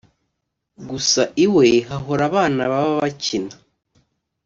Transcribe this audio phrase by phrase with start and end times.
[0.89, 3.53] Gusa iwe hahora abana baba bakina